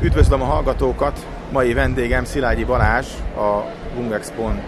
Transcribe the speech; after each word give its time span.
Üdvözlöm 0.00 0.42
a 0.42 0.44
hallgatókat! 0.44 1.26
Mai 1.52 1.72
vendégem 1.72 2.24
Szilágyi 2.24 2.64
Balázs, 2.64 3.06
a 3.36 3.64
Bungexpon 3.94 4.60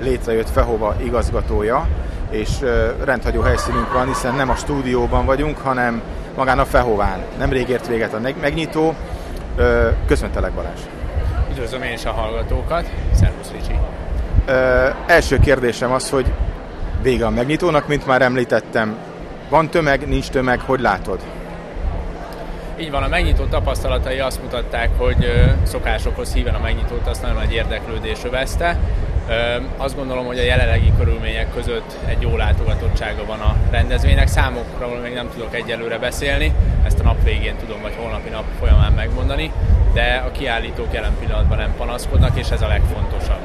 létrejött 0.00 0.50
Fehova 0.50 0.94
igazgatója, 1.04 1.88
és 2.30 2.48
rendhagyó 3.04 3.40
helyszínünk 3.40 3.92
van, 3.92 4.06
hiszen 4.06 4.34
nem 4.34 4.50
a 4.50 4.54
stúdióban 4.54 5.26
vagyunk, 5.26 5.58
hanem 5.58 6.02
magán 6.36 6.58
a 6.58 6.64
Fehován. 6.64 7.18
Nemrég 7.38 7.68
ért 7.68 7.86
véget 7.86 8.14
a 8.14 8.20
megnyitó. 8.40 8.94
Köszöntelek 10.06 10.52
Balázs! 10.52 10.80
Üdvözlöm 11.50 11.82
én 11.82 11.92
is 11.92 12.04
a 12.04 12.12
hallgatókat! 12.12 12.90
Szervusz 13.14 13.50
Ricsi! 13.50 13.78
Ö, 14.46 14.88
első 15.06 15.38
kérdésem 15.38 15.92
az, 15.92 16.10
hogy 16.10 16.32
vége 17.02 17.26
a 17.26 17.30
megnyitónak, 17.30 17.88
mint 17.88 18.06
már 18.06 18.22
említettem. 18.22 18.96
Van 19.48 19.68
tömeg, 19.68 20.08
nincs 20.08 20.30
tömeg, 20.30 20.60
hogy 20.60 20.80
látod? 20.80 21.20
Így 22.78 22.90
van, 22.90 23.02
a 23.02 23.08
megnyitó 23.08 23.44
tapasztalatai 23.44 24.18
azt 24.18 24.42
mutatták, 24.42 24.88
hogy 24.96 25.32
szokásokhoz 25.62 26.32
híven 26.32 26.54
a 26.54 26.58
megnyitót 26.58 27.06
azt 27.06 27.22
nagyon 27.22 27.36
nagy 27.36 27.52
érdeklődés 27.52 28.18
övezte. 28.24 28.78
Azt 29.76 29.96
gondolom, 29.96 30.26
hogy 30.26 30.38
a 30.38 30.42
jelenlegi 30.42 30.92
körülmények 30.98 31.54
között 31.54 31.96
egy 32.06 32.22
jó 32.22 32.36
látogatottsága 32.36 33.24
van 33.26 33.40
a 33.40 33.56
rendezvénynek. 33.70 34.28
Számokról 34.28 34.98
még 35.02 35.14
nem 35.14 35.28
tudok 35.32 35.54
egyelőre 35.54 35.98
beszélni, 35.98 36.52
ezt 36.84 36.98
a 36.98 37.02
nap 37.02 37.22
végén 37.24 37.56
tudom, 37.56 37.80
vagy 37.82 37.94
holnapi 37.98 38.28
nap 38.28 38.44
folyamán 38.58 38.92
megmondani, 38.92 39.52
de 39.94 40.22
a 40.26 40.32
kiállítók 40.32 40.92
jelen 40.92 41.16
pillanatban 41.20 41.58
nem 41.58 41.74
panaszkodnak, 41.76 42.38
és 42.38 42.50
ez 42.50 42.62
a 42.62 42.66
legfontosabb. 42.66 43.40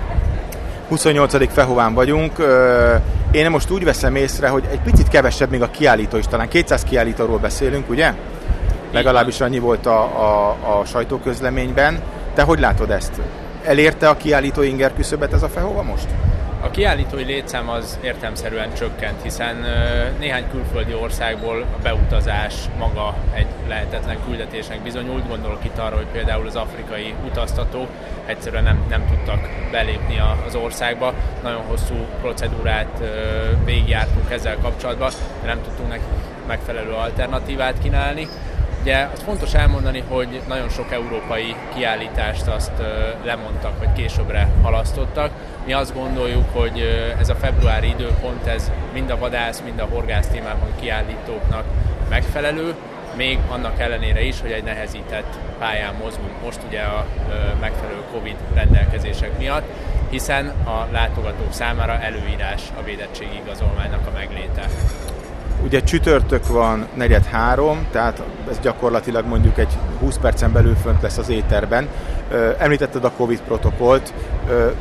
28. 0.87 1.53
Fehován 1.53 1.93
vagyunk. 1.93 2.31
Én 3.31 3.49
most 3.49 3.69
úgy 3.69 3.83
veszem 3.83 4.15
észre, 4.15 4.47
hogy 4.47 4.63
egy 4.71 4.79
picit 4.79 5.07
kevesebb 5.07 5.49
még 5.49 5.61
a 5.61 5.69
kiállító 5.71 6.17
is, 6.17 6.27
talán 6.27 6.47
200 6.47 6.83
kiállítóról 6.83 7.37
beszélünk, 7.37 7.89
ugye? 7.89 8.13
Legalábbis 8.91 9.41
annyi 9.41 9.59
volt 9.59 9.85
a, 9.85 10.01
a, 10.01 10.49
a 10.79 10.85
sajtóközleményben. 10.85 12.01
Te 12.33 12.43
hogy 12.43 12.59
látod 12.59 12.91
ezt? 12.91 13.21
Elérte 13.63 14.09
a 14.09 14.17
kiállító 14.17 14.61
inger 14.61 14.93
küszöbet 14.93 15.33
ez 15.33 15.43
a 15.43 15.47
Fehova 15.47 15.83
most? 15.83 16.07
A 16.61 16.69
kiállítói 16.71 17.23
létszám 17.23 17.69
az 17.69 17.99
értelmszerűen 18.03 18.73
csökkent, 18.73 19.21
hiszen 19.21 19.55
néhány 20.19 20.49
külföldi 20.51 20.93
országból 20.93 21.61
a 21.61 21.81
beutazás 21.83 22.53
maga 22.77 23.15
egy 23.33 23.47
lehetetlen 23.67 24.17
küldetésnek 24.25 24.81
bizonyult. 24.81 25.27
Gondolok 25.27 25.63
itt 25.63 25.77
arra, 25.77 25.95
hogy 25.95 26.05
például 26.11 26.47
az 26.47 26.55
afrikai 26.55 27.13
utaztató 27.25 27.87
egyszerűen 28.25 28.63
nem, 28.63 28.85
nem 28.89 29.05
tudtak 29.07 29.49
belépni 29.71 30.21
az 30.47 30.55
országba. 30.55 31.13
Nagyon 31.43 31.61
hosszú 31.67 31.95
procedúrát 32.21 33.01
végigjártunk 33.65 34.31
ezzel 34.31 34.57
kapcsolatban, 34.61 35.11
nem 35.45 35.61
tudtunk 35.63 35.89
nekik 35.89 36.05
megfelelő 36.47 36.91
alternatívát 36.91 37.79
kínálni. 37.83 38.27
Ugye 38.87 39.09
az 39.13 39.21
fontos 39.23 39.53
elmondani, 39.53 40.03
hogy 40.07 40.41
nagyon 40.47 40.69
sok 40.69 40.91
európai 40.91 41.55
kiállítást 41.75 42.47
azt 42.47 42.71
lemondtak, 43.23 43.79
vagy 43.79 43.93
későbbre 43.93 44.49
halasztottak. 44.61 45.31
Mi 45.65 45.73
azt 45.73 45.93
gondoljuk, 45.93 46.49
hogy 46.53 46.79
ez 47.19 47.29
a 47.29 47.35
februári 47.35 47.87
időpont, 47.87 48.45
ez 48.45 48.71
mind 48.93 49.09
a 49.09 49.17
vadász, 49.17 49.61
mind 49.65 49.79
a 49.79 49.87
horgász 49.91 50.27
témában 50.27 50.69
kiállítóknak 50.79 51.63
megfelelő, 52.09 52.75
még 53.15 53.39
annak 53.49 53.79
ellenére 53.79 54.21
is, 54.21 54.41
hogy 54.41 54.51
egy 54.51 54.63
nehezített 54.63 55.37
pályán 55.59 55.93
mozgunk 56.03 56.43
most 56.43 56.59
ugye 56.67 56.81
a 56.81 57.05
megfelelő 57.59 58.01
Covid 58.11 58.35
rendelkezések 58.53 59.37
miatt, 59.37 59.65
hiszen 60.09 60.47
a 60.47 60.87
látogatók 60.91 61.53
számára 61.53 61.99
előírás 61.99 62.61
a 62.79 62.83
védettségi 62.83 63.39
igazolványnak 63.43 64.07
a 64.07 64.11
megléte. 64.17 64.67
Ugye 65.63 65.81
csütörtök 65.81 66.47
van 66.47 66.87
negyed 66.93 67.25
három, 67.25 67.87
tehát 67.91 68.23
ez 68.49 68.59
gyakorlatilag 68.59 69.25
mondjuk 69.25 69.57
egy 69.57 69.77
20 69.99 70.17
percen 70.17 70.51
belül 70.51 70.75
fönt 70.75 71.01
lesz 71.01 71.17
az 71.17 71.29
éterben. 71.29 71.87
Említetted 72.57 73.03
a 73.03 73.11
Covid 73.11 73.41
protokollt, 73.41 74.13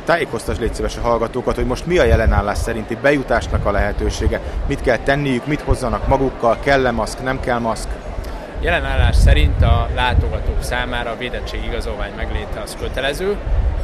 tájékoztasd 0.05 0.59
légy 0.59 0.73
szíves 0.73 0.97
a 0.97 1.01
hallgatókat, 1.01 1.55
hogy 1.55 1.65
most 1.65 1.85
mi 1.85 1.97
a 1.97 2.03
jelenállás 2.03 2.57
szerinti 2.57 2.97
bejutásnak 3.01 3.65
a 3.65 3.71
lehetősége, 3.71 4.39
mit 4.67 4.81
kell 4.81 4.97
tenniük, 4.97 5.45
mit 5.45 5.61
hozzanak 5.61 6.07
magukkal, 6.07 6.57
kell-e 6.59 6.91
maszk, 6.91 7.23
nem 7.23 7.39
kell 7.39 7.59
maszk? 7.59 7.87
Jelenállás 8.61 9.15
szerint 9.15 9.61
a 9.61 9.89
látogatók 9.95 10.63
számára 10.63 11.09
a 11.09 11.17
védettségigazolvány 11.17 12.11
megléte 12.15 12.59
az 12.63 12.75
kötelező, 12.79 13.37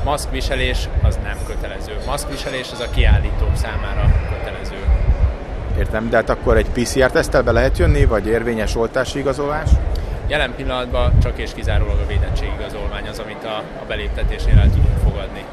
maszkviselés 0.03 0.89
az 1.01 1.19
nem 1.23 1.37
kötelező. 1.47 1.97
Maszkviselés 2.05 2.71
az 2.71 2.79
a 2.79 2.89
kiállítók 2.89 3.55
számára 3.55 4.11
kötelező. 4.29 4.92
Értem, 5.77 6.09
de 6.09 6.15
hát 6.15 6.29
akkor 6.29 6.57
egy 6.57 6.69
PCR-tesztel 6.69 7.43
be 7.43 7.51
lehet 7.51 7.77
jönni, 7.77 8.05
vagy 8.05 8.27
érvényes 8.27 8.75
oltási 8.75 9.19
igazolás? 9.19 9.69
Jelen 10.27 10.55
pillanatban 10.55 11.19
csak 11.19 11.37
és 11.37 11.51
kizárólag 11.53 11.99
a 12.03 12.07
védettségigazolvány 12.07 13.07
az, 13.07 13.19
amit 13.19 13.43
a, 13.43 13.57
a 13.81 13.85
beléptetésnél 13.87 14.57
el 14.57 14.69
tudunk 14.69 14.97
fogadni. 15.03 15.43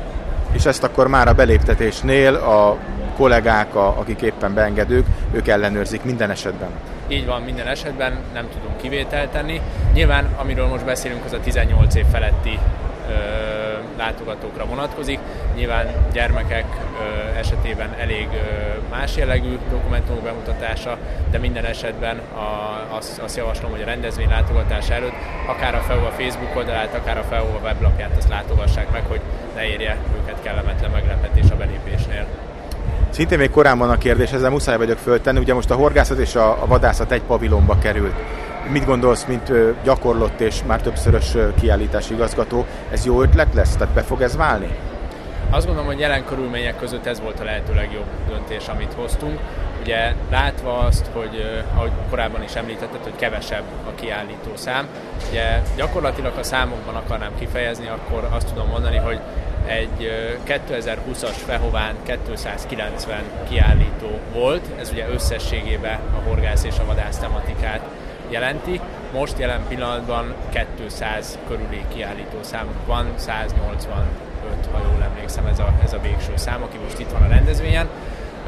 És 0.52 0.64
ezt 0.64 0.84
akkor 0.84 1.08
már 1.08 1.28
a 1.28 1.32
beléptetésnél 1.34 2.34
a 2.34 2.76
kollégák, 3.16 3.74
a, 3.74 3.98
akik 3.98 4.20
éppen 4.20 4.54
beengedők, 4.54 5.06
ők 5.32 5.48
ellenőrzik 5.48 6.04
minden 6.04 6.30
esetben? 6.30 6.68
Így 7.08 7.26
van, 7.26 7.42
minden 7.42 7.66
esetben 7.66 8.18
nem 8.32 8.48
tudunk 8.52 8.76
kivételt 8.76 9.30
tenni. 9.30 9.60
Nyilván, 9.92 10.28
amiről 10.36 10.66
most 10.66 10.84
beszélünk, 10.84 11.24
az 11.24 11.32
a 11.32 11.40
18 11.40 11.94
év 11.94 12.04
feletti 12.12 12.58
ö, 13.08 13.12
látogatókra 14.00 14.66
vonatkozik. 14.66 15.18
Nyilván 15.54 15.86
gyermekek 16.12 16.64
esetében 17.36 17.94
elég 17.98 18.28
más 18.90 19.16
jellegű 19.16 19.58
dokumentumok 19.70 20.22
bemutatása, 20.22 20.98
de 21.30 21.38
minden 21.38 21.64
esetben 21.64 22.20
azt, 22.88 23.18
azt 23.18 23.36
javaslom, 23.36 23.70
hogy 23.70 23.82
a 23.82 23.84
rendezvény 23.84 24.28
látogatása 24.28 24.92
előtt 24.94 25.14
akár 25.46 25.74
a 25.74 25.80
FEU 25.80 26.04
a 26.04 26.10
Facebook 26.10 26.56
oldalát, 26.56 26.94
akár 26.94 27.18
a 27.18 27.22
FEU 27.22 27.46
a 27.46 27.60
weblapját 27.62 28.16
azt 28.16 28.28
látogassák 28.28 28.90
meg, 28.92 29.02
hogy 29.08 29.20
ne 29.54 29.64
érje 29.66 29.96
őket 30.22 30.42
kellemetlen 30.42 30.90
meglepetés 30.90 31.50
a 31.50 31.56
belépésnél. 31.56 32.26
Szintén 33.10 33.38
még 33.38 33.50
korábban 33.50 33.90
a 33.90 33.98
kérdés, 33.98 34.30
ezzel 34.30 34.50
muszáj 34.50 34.76
vagyok 34.76 34.98
föltenni, 34.98 35.38
ugye 35.38 35.54
most 35.54 35.70
a 35.70 35.74
horgászat 35.74 36.18
és 36.18 36.34
a 36.34 36.58
vadászat 36.66 37.12
egy 37.12 37.22
pavilonba 37.22 37.78
került. 37.78 38.14
Mit 38.72 38.84
gondolsz, 38.84 39.24
mint 39.24 39.52
gyakorlott 39.84 40.40
és 40.40 40.62
már 40.66 40.80
többszörös 40.80 41.36
kiállítási 41.60 42.14
igazgató, 42.14 42.66
ez 42.90 43.04
jó 43.04 43.22
ötlet 43.22 43.54
lesz? 43.54 43.76
Tehát 43.76 43.94
be 43.94 44.02
fog 44.02 44.22
ez 44.22 44.36
válni? 44.36 44.68
Azt 45.50 45.66
gondolom, 45.66 45.88
hogy 45.88 45.98
jelen 45.98 46.24
körülmények 46.24 46.76
között 46.76 47.06
ez 47.06 47.20
volt 47.20 47.40
a 47.40 47.44
lehető 47.44 47.74
legjobb 47.74 48.06
döntés, 48.28 48.68
amit 48.68 48.92
hoztunk. 48.92 49.40
Ugye 49.80 50.14
látva 50.30 50.78
azt, 50.78 51.06
hogy 51.12 51.62
ahogy 51.74 51.90
korábban 52.10 52.42
is 52.42 52.54
említetted, 52.54 53.02
hogy 53.02 53.16
kevesebb 53.16 53.64
a 53.86 53.94
kiállító 53.94 54.50
szám, 54.54 54.86
ugye 55.30 55.62
gyakorlatilag 55.76 56.32
a 56.38 56.42
számokban 56.42 56.94
akarnám 56.94 57.32
kifejezni, 57.38 57.88
akkor 57.88 58.28
azt 58.30 58.48
tudom 58.48 58.68
mondani, 58.68 58.96
hogy 58.96 59.20
egy 59.66 60.10
2020-as 60.46 61.36
Fehován 61.46 61.94
290 62.26 63.22
kiállító 63.48 64.18
volt, 64.32 64.66
ez 64.80 64.90
ugye 64.90 65.08
összességében 65.08 65.98
a 66.16 66.28
horgász 66.28 66.64
és 66.64 66.78
a 66.78 66.86
vadász 66.86 67.18
tematikát 67.18 67.80
jelenti. 68.30 68.80
Most 69.12 69.38
jelen 69.38 69.60
pillanatban 69.68 70.34
200 70.76 71.38
körüli 71.48 71.84
kiállító 71.94 72.38
számunk 72.40 72.86
van, 72.86 73.06
185, 73.16 74.04
ha 74.72 74.78
jól 74.92 75.02
emlékszem, 75.02 75.46
ez 75.46 75.58
a, 75.58 75.72
ez 75.84 75.92
a 75.92 76.00
végső 76.00 76.32
szám, 76.34 76.62
aki 76.62 76.78
most 76.84 76.98
itt 76.98 77.10
van 77.10 77.22
a 77.22 77.28
rendezvényen. 77.28 77.88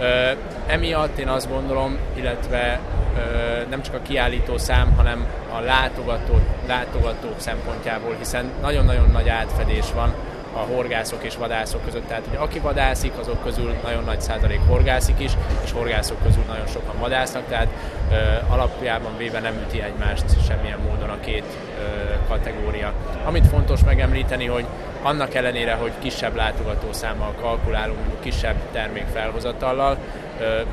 Ö, 0.01 0.31
emiatt 0.67 1.19
én 1.19 1.29
azt 1.29 1.49
gondolom, 1.49 1.99
illetve 2.15 2.81
ö, 3.17 3.21
nem 3.69 3.83
csak 3.83 3.95
a 3.95 4.03
kiállító 4.03 4.59
szám, 4.59 4.93
hanem 4.97 5.27
a 5.53 5.61
látogató, 5.61 6.41
látogatók 6.67 7.41
szempontjából, 7.41 8.15
hiszen 8.19 8.51
nagyon-nagyon 8.61 9.11
nagy 9.11 9.29
átfedés 9.29 9.93
van 9.95 10.15
a 10.53 10.59
horgászok 10.59 11.23
és 11.23 11.37
vadászok 11.37 11.85
között. 11.85 12.07
Tehát, 12.09 12.25
hogy 12.29 12.39
aki 12.39 12.59
vadászik, 12.59 13.13
azok 13.21 13.43
közül 13.43 13.75
nagyon 13.83 14.05
nagy 14.05 14.21
százalék 14.21 14.61
horgászik 14.67 15.21
is, 15.21 15.33
és 15.65 15.73
horgászok 15.73 16.23
közül 16.23 16.43
nagyon 16.49 16.67
sokan 16.67 16.99
vadásznak, 16.99 17.47
tehát 17.49 17.69
ö, 18.11 18.15
alapjában 18.53 19.17
véve 19.17 19.41
nem 19.41 19.55
üti 19.67 19.83
egymást 19.83 20.25
semmilyen 20.47 20.79
módon 20.79 21.09
a 21.09 21.21
két 21.21 21.45
ö, 21.79 22.13
kategória. 22.29 22.93
Amit 23.25 23.47
fontos 23.47 23.85
megemlíteni, 23.85 24.47
hogy 24.47 24.65
annak 25.03 25.35
ellenére, 25.35 25.75
hogy 25.75 25.93
kisebb 25.99 26.35
látogatószámmal 26.35 27.35
kalkulálunk, 27.41 28.21
kisebb 28.21 28.57
termékfelhozatallal, 28.73 29.99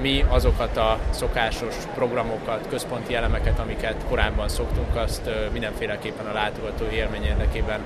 mi 0.01 0.25
azokat 0.27 0.77
a 0.77 0.97
szokásos 1.09 1.75
programokat, 1.95 2.65
központi 2.69 3.15
elemeket, 3.15 3.59
amiket 3.59 3.95
korábban 4.09 4.49
szoktunk, 4.49 4.95
azt 4.95 5.29
mindenféleképpen 5.51 6.25
a 6.25 6.33
látogató 6.33 6.85
élmény 6.91 7.23
érdekében 7.23 7.79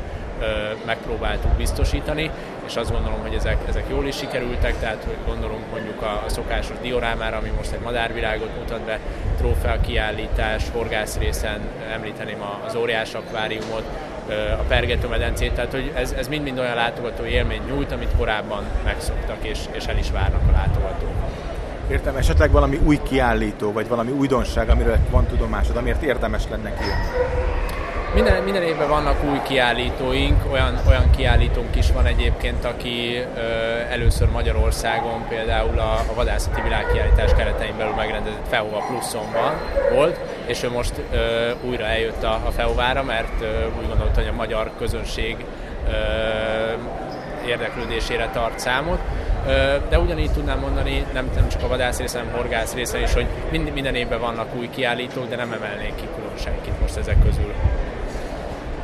megpróbáltuk 0.86 1.52
biztosítani, 1.52 2.32
és 2.66 2.76
azt 2.76 2.92
gondolom, 2.92 3.20
hogy 3.22 3.34
ezek, 3.34 3.58
ezek 3.68 3.84
jól 3.90 4.06
is 4.06 4.16
sikerültek, 4.16 4.80
tehát 4.80 5.04
hogy 5.04 5.18
gondolom 5.26 5.60
mondjuk 5.72 6.02
a, 6.02 6.24
a 6.26 6.30
szokásos 6.30 6.76
diorámára, 6.82 7.38
ami 7.38 7.50
most 7.58 7.72
egy 7.72 7.80
madárvilágot 7.80 8.58
mutat 8.60 8.82
be, 8.82 9.00
trófea 9.38 9.82
kiállítás, 9.82 10.64
horgász 10.74 11.18
részen 11.18 11.60
említeném 11.94 12.42
az 12.66 12.76
óriás 12.76 13.14
akváriumot, 13.14 13.84
a 14.60 14.64
pergetőmedencét, 14.68 15.54
tehát 15.54 15.72
hogy 15.72 15.92
ez, 15.96 16.12
ez 16.12 16.28
mind-mind 16.28 16.60
olyan 16.60 16.76
látogató 16.76 17.24
élmény 17.24 17.62
nyújt, 17.68 17.92
amit 17.92 18.16
korábban 18.18 18.64
megszoktak 18.84 19.38
és, 19.42 19.60
és 19.72 19.86
el 19.86 19.98
is 19.98 20.12
várnak 20.12 20.42
a 20.48 20.52
látogatók. 20.52 21.10
Értem, 21.90 22.16
esetleg 22.16 22.52
valami 22.52 22.80
új 22.86 23.00
kiállító, 23.04 23.72
vagy 23.72 23.88
valami 23.88 24.12
újdonság, 24.12 24.70
amiről 24.70 24.98
van 25.10 25.26
tudomásod, 25.26 25.78
amiért 25.78 26.02
érdemes 26.02 26.44
lenne 26.50 26.74
kijönni? 26.74 27.08
Minden, 28.14 28.44
minden 28.44 28.64
évben 28.64 28.90
vannak 28.90 29.24
új 29.24 29.42
kiállítóink, 29.44 30.52
olyan, 30.52 30.80
olyan 30.88 31.10
kiállítónk 31.16 31.76
is 31.76 31.92
van 31.92 32.06
egyébként, 32.06 32.66
aki 32.66 33.26
ö, 33.36 33.40
először 33.90 34.30
Magyarországon 34.30 35.28
például 35.28 35.80
a, 35.80 35.94
a 35.94 36.14
vadászati 36.16 36.62
világkiállítás 36.62 37.34
keretein 37.34 37.78
belül 37.78 37.94
megrendezett 37.94 38.48
Feova 38.50 38.84
Pluszon 38.88 39.32
van, 39.32 39.54
volt, 39.94 40.20
és 40.46 40.64
ő 40.64 40.70
most 40.70 40.94
ö, 41.12 41.52
újra 41.70 41.86
eljött 41.86 42.24
a, 42.24 42.34
a 42.34 42.52
Feovára, 42.52 43.04
mert 43.04 43.42
ö, 43.42 43.66
úgy 43.80 43.88
gondolta, 43.88 44.20
hogy 44.20 44.30
a 44.30 44.36
magyar 44.36 44.72
közönség 44.78 45.46
ö, 45.88 45.92
érdeklődésére 47.48 48.30
tart 48.34 48.60
számot. 48.60 49.00
De 49.90 50.00
ugyanígy 50.00 50.32
tudnám 50.32 50.60
mondani, 50.60 51.06
nem, 51.14 51.32
nem 51.36 51.50
csak 51.50 51.64
a 51.64 51.68
vadász 51.68 52.00
része, 52.00 52.20
hanem 52.20 52.34
horgász 52.34 52.74
része 52.74 53.00
is, 53.00 53.14
hogy 53.14 53.26
mind, 53.52 53.74
minden 53.74 53.96
évben 53.96 54.20
vannak 54.20 54.56
új 54.56 54.70
kiállítók, 54.70 55.30
de 55.30 55.36
nem 55.36 55.52
emelnék 55.52 55.96
ki 55.96 56.08
külön 56.16 56.38
senkit 56.38 56.82
most 56.82 56.98
ezek 56.98 57.16
közül 57.24 57.54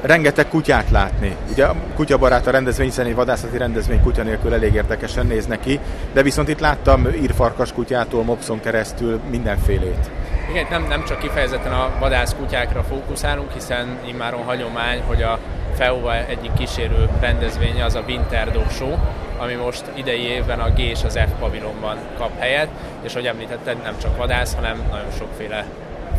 rengeteg 0.01 0.48
kutyát 0.48 0.90
látni. 0.90 1.36
Ugye 1.51 1.66
a 1.66 1.75
kutyabarát 1.96 2.48
a 2.48 2.51
rendezvény, 2.51 2.88
hiszen 2.88 3.06
egy 3.06 3.16
vadászati 3.16 3.57
rendezvény 3.57 4.01
kutya 4.01 4.24
nélkül 4.24 4.54
elég 4.54 4.74
érdekesen 4.74 5.25
néz 5.25 5.46
neki, 5.46 5.80
de 6.13 6.22
viszont 6.22 6.50
itt 6.50 6.60
láttam 6.60 7.07
írfarkas 7.22 7.74
kutyától, 7.74 8.24
mopszon 8.24 8.60
keresztül 8.60 9.19
mindenfélét. 9.30 10.10
Igen, 10.50 10.66
nem, 10.69 10.86
nem 10.88 11.04
csak 11.04 11.19
kifejezetten 11.19 11.72
a 11.72 11.92
vadász 12.00 12.36
kutyákra 12.36 12.84
fókuszálunk, 12.84 13.51
hiszen 13.54 13.98
immáron 14.07 14.44
hagyomány, 14.44 15.01
hogy 15.07 15.22
a 15.22 15.40
FEOVA 15.75 16.16
egyik 16.16 16.54
kísérő 16.54 17.10
rendezvénye 17.19 17.86
az 17.86 17.95
a 17.95 18.04
Winter 18.07 18.52
Dog 18.52 18.69
Show, 18.69 18.95
ami 19.38 19.54
most 19.54 19.84
idei 19.95 20.22
évben 20.22 20.60
a 20.60 20.69
G 20.69 20.80
és 20.80 21.04
az 21.04 21.19
F 21.28 21.40
pavilonban 21.40 21.98
kap 22.18 22.40
helyet, 22.40 22.69
és 23.02 23.13
hogy 23.13 23.25
említetted, 23.25 23.78
nem 23.84 23.98
csak 24.02 24.18
vadász, 24.18 24.56
hanem 24.56 24.81
nagyon 24.90 25.12
sokféle 25.18 25.66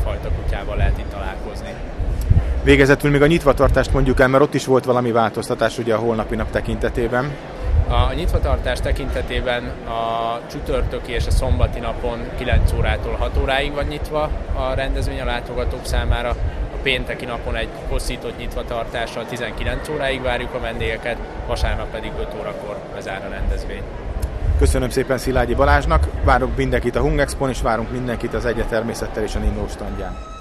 fajta 0.05 0.29
kutyával 0.43 0.77
lehet 0.77 0.99
itt 0.99 1.11
találkozni. 1.11 1.69
Végezetül 2.63 3.11
még 3.11 3.23
a 3.23 3.27
nyitvatartást 3.27 3.93
mondjuk 3.93 4.21
el, 4.21 4.29
mert 4.29 4.43
ott 4.43 4.55
is 4.55 4.67
volt 4.67 4.85
valami 4.85 5.13
változtatás 5.13 5.79
ugye 5.79 5.95
a 5.95 5.99
holnapi 5.99 6.37
nap 6.37 6.51
tekintetében. 6.51 7.31
A 7.89 8.13
nyitvatartás 8.13 8.81
tekintetében 8.81 9.65
a 9.87 10.41
csütörtöki 10.51 11.13
és 11.13 11.27
a 11.27 11.31
szombati 11.31 11.79
napon 11.79 12.19
9 12.39 12.73
órától 12.73 13.17
6 13.19 13.39
óráig 13.43 13.73
van 13.73 13.85
nyitva 13.85 14.31
a 14.55 14.75
rendezvény 14.75 15.21
a 15.21 15.25
látogatók 15.25 15.85
számára. 15.87 16.29
A 16.73 16.77
pénteki 16.83 17.25
napon 17.25 17.57
egy 17.57 17.69
hosszított 17.89 18.39
nyitvatartással 18.39 19.27
19 19.27 19.89
óráig 19.89 20.23
várjuk 20.23 20.55
a 20.55 20.61
vendégeket, 20.61 21.17
vasárnap 21.47 21.91
pedig 21.91 22.13
5 22.21 22.27
órakor 22.39 22.77
bezár 22.95 23.25
a 23.27 23.31
rendezvény. 23.31 23.83
Köszönöm 24.59 24.91
szépen 24.91 25.19
Szilágyi 25.19 25.55
Balázsnak, 25.55 26.07
várunk 26.25 26.57
mindenkit 26.57 26.97
a 26.97 27.01
Hungexpon, 27.01 27.49
és 27.49 27.63
várunk 27.63 27.91
mindenkit 27.91 28.35
az 28.35 28.45
Egyet 28.45 28.69
Természettel 28.69 29.23
és 29.23 29.35
a 29.35 29.39
Nino 29.39 29.69
standján. 29.69 30.40